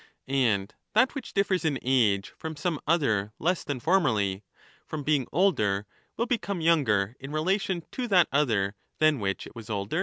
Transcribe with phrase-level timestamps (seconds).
[0.27, 4.43] And that which differs in age from some other less than wiUbysuch formerly,
[4.87, 5.85] from being older
[6.17, 9.99] will become younger in relation become to that other than which it was older